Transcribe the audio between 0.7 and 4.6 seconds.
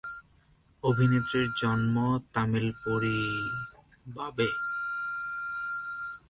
অভিনেত্রীর জন্ম তামিল পরিবাবে।